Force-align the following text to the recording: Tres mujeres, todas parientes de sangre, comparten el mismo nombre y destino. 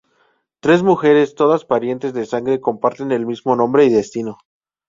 Tres 0.61 0.81
mujeres, 0.81 1.35
todas 1.35 1.63
parientes 1.63 2.11
de 2.15 2.25
sangre, 2.25 2.59
comparten 2.59 3.11
el 3.11 3.27
mismo 3.27 3.55
nombre 3.55 3.85
y 3.85 3.89
destino. 3.89 4.39